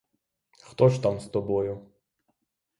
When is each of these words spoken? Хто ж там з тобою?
Хто 0.61 0.89
ж 0.89 1.01
там 1.03 1.19
з 1.19 1.27
тобою? 1.27 1.89